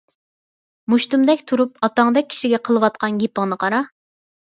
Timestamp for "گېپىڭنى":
3.25-3.59